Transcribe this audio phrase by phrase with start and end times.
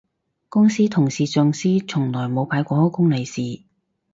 [0.49, 3.61] 公司同事上司從來冇派過開工利是